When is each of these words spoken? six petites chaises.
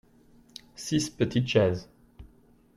six 0.73 1.11
petites 1.11 1.45
chaises. 1.47 1.87